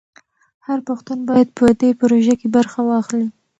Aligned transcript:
هر 0.67 0.79
پښتون 0.87 1.19
باید 1.29 1.47
په 1.57 1.65
دې 1.81 1.89
پروژه 1.99 2.35
کې 2.39 2.47
برخه 2.55 2.79
واخلي. 2.85 3.27